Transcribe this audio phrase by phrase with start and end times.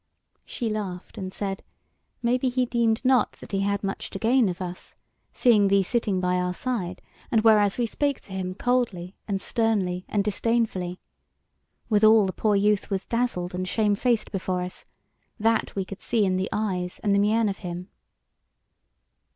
[0.45, 1.61] She laughed and said:
[2.23, 4.95] "Maybe he deemed not that he had much to gain of us,
[5.31, 10.03] seeing thee sitting by our side, and whereas we spake to him coldly and sternly
[10.09, 10.99] and disdainfully.
[11.87, 14.85] Withal, the poor youth was dazzled and shamefaced before us;
[15.39, 17.89] that we could see in the eyes and the mien of him."